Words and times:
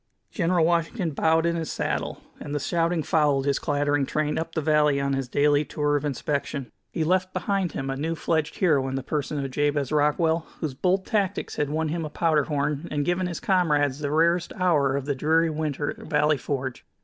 '"General 0.31 0.65
Washington 0.65 1.11
bowed 1.11 1.45
in 1.45 1.55
his 1.55 1.71
saddle, 1.71 2.21
and 2.39 2.55
the 2.55 2.59
shouting 2.59 3.03
followed 3.03 3.45
his 3.45 3.59
clattering 3.59 4.03
train 4.07 4.35
up 4.39 4.55
the 4.55 4.59
valley 4.61 4.99
on 4.99 5.13
his 5.13 5.27
daily 5.27 5.63
tour 5.63 5.95
of 5.95 6.03
inspection. 6.03 6.71
He 6.91 7.03
left 7.03 7.33
behind 7.35 7.73
him 7.73 7.87
a 7.91 7.95
new 7.95 8.15
fledged 8.15 8.55
hero 8.55 8.87
in 8.87 8.95
the 8.95 9.03
person 9.03 9.45
of 9.45 9.51
Jabez 9.51 9.91
Rockwell, 9.91 10.47
whose 10.59 10.73
bold 10.73 11.05
tactics 11.05 11.57
had 11.57 11.69
won 11.69 11.89
him 11.89 12.03
a 12.03 12.09
powder 12.09 12.45
horn 12.45 12.87
and 12.89 13.05
given 13.05 13.27
his 13.27 13.39
comrades 13.39 13.99
the 13.99 14.09
rarest 14.09 14.51
hour 14.55 14.95
of 14.95 15.05
the 15.05 15.13
dreary 15.13 15.51
winter 15.51 15.91
at 15.91 15.97
Valley 16.07 16.37
Forge. 16.37 16.83